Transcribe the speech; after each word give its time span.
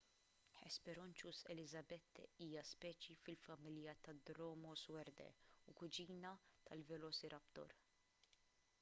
hesperonychus 0.67 1.41
elizabethae 1.55 2.25
hija 2.45 2.63
speċi 2.69 3.17
fil-familja 3.27 3.95
ta' 4.07 4.17
dromaeosauridae 4.31 5.29
u 5.73 5.77
kuġina 5.83 6.35
tal-velociraptor 6.71 7.77